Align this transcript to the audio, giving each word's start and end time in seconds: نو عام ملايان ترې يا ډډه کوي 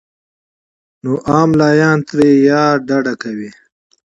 نو 1.03 1.11
عام 1.29 1.49
ملايان 1.53 1.97
ترې 2.07 2.29
يا 2.49 2.63
ډډه 2.87 3.13
کوي 3.21 3.51